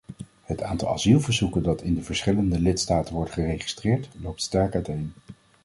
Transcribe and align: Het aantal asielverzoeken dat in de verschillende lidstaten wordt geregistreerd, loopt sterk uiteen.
Het 0.43 0.61
aantal 0.61 0.87
asielverzoeken 0.93 1.63
dat 1.63 1.81
in 1.81 1.95
de 1.95 2.01
verschillende 2.03 2.59
lidstaten 2.59 3.15
wordt 3.15 3.31
geregistreerd, 3.31 4.09
loopt 4.21 4.41
sterk 4.41 4.73
uiteen. 4.75 5.13